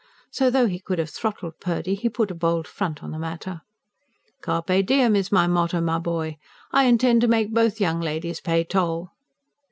So, 0.31 0.49
though 0.49 0.65
he 0.65 0.79
could 0.79 0.97
have 0.97 1.11
throttled 1.11 1.59
Purdy 1.59 1.93
he 1.93 2.09
put 2.09 2.31
a 2.31 2.33
bold 2.33 2.67
front 2.67 3.03
on 3.03 3.11
the 3.11 3.19
matter. 3.19 3.61
"CARPE 4.41 4.83
DIEM 4.87 5.15
is 5.15 5.31
my 5.31 5.45
motto, 5.45 5.79
my 5.79 5.99
boy! 5.99 6.39
I 6.71 6.85
intend 6.85 7.21
to 7.21 7.27
make 7.27 7.53
both 7.53 7.79
young 7.79 8.01
ladies 8.01 8.41
pay 8.41 8.63
toll." 8.63 9.11